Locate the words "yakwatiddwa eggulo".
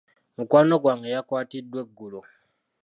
1.15-2.19